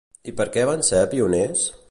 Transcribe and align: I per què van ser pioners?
I 0.31 0.33
per 0.39 0.47
què 0.55 0.63
van 0.71 0.85
ser 0.89 1.03
pioners? 1.13 1.69